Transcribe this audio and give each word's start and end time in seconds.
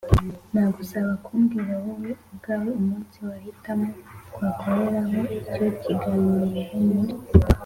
nagusaba 0.53 1.11
kumbwira 1.25 1.73
wowe 1.83 2.09
ubwawe 2.31 2.69
umunsi 2.79 3.17
uhitamo 3.37 3.89
twakoreraho 4.29 5.19
icyo 5.39 5.65
kiganiro 5.83 6.77
muri 6.89 7.13